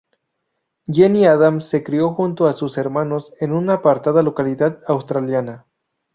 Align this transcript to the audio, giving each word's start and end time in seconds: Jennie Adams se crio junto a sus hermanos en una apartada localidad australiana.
Jennie 0.87 1.27
Adams 1.27 1.65
se 1.67 1.83
crio 1.83 2.11
junto 2.15 2.47
a 2.47 2.53
sus 2.53 2.79
hermanos 2.79 3.35
en 3.39 3.51
una 3.51 3.73
apartada 3.75 4.23
localidad 4.23 4.81
australiana. 4.87 5.67